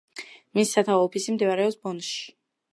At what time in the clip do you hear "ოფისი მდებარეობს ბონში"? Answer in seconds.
1.09-2.19